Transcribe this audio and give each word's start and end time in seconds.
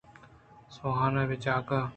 سوہان 0.75 1.15
ءِ 1.21 1.39
جاہگ 1.43 1.69